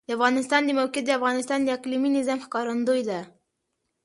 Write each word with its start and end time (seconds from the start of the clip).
د 0.07 0.09
افغانستان 0.17 0.61
د 0.65 0.69
موقعیت 0.79 1.05
د 1.07 1.11
افغانستان 1.19 1.59
د 1.63 1.67
اقلیمي 1.77 2.09
نظام 2.17 2.39
ښکارندوی 2.45 3.01
ده. 3.09 3.19